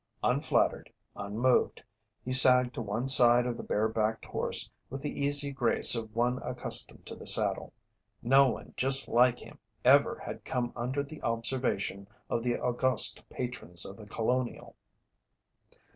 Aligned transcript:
Unflattered, 0.23 0.91
unmoved, 1.15 1.83
he 2.25 2.31
sagged 2.33 2.73
to 2.73 2.81
one 2.81 3.07
side 3.07 3.45
of 3.45 3.55
the 3.55 3.61
bare 3.61 3.87
backed 3.87 4.25
horse 4.25 4.67
with 4.89 4.99
the 4.99 5.11
easy 5.23 5.51
grace 5.51 5.93
of 5.93 6.15
one 6.15 6.39
accustomed 6.41 7.05
to 7.05 7.15
the 7.15 7.27
saddle. 7.27 7.71
No 8.23 8.47
one 8.49 8.73
just 8.75 9.07
like 9.07 9.37
him 9.37 9.59
ever 9.85 10.17
had 10.25 10.43
come 10.43 10.73
under 10.75 11.03
the 11.03 11.21
observation 11.21 12.07
of 12.31 12.41
the 12.41 12.57
august 12.57 13.29
patrons 13.29 13.85
of 13.85 13.95
The 13.97 14.07
Colonial. 14.07 14.75